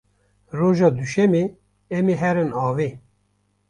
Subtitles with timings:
[0.57, 1.43] Roja duşemê
[1.97, 2.89] em ê herin avê.